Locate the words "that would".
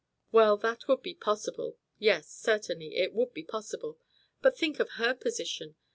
0.57-1.03